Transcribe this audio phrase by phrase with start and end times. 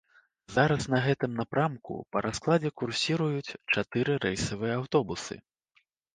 [0.53, 5.41] Зараз на гэтым напрамку па раскладзе курсіруюць чатыры рэйсавыя аўтобусы.